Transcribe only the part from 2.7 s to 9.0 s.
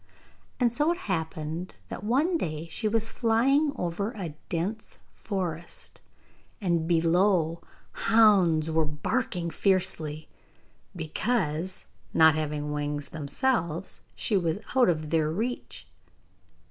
she was flying over a dense forest, and below hounds were